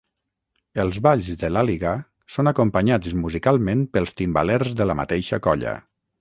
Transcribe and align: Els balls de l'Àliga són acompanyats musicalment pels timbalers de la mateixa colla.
Els 0.83 0.95
balls 1.07 1.27
de 1.43 1.51
l'Àliga 1.51 1.91
són 2.37 2.49
acompanyats 2.53 3.13
musicalment 3.27 3.85
pels 3.99 4.17
timbalers 4.23 4.75
de 4.81 4.89
la 4.93 4.97
mateixa 5.03 5.41
colla. 5.51 5.77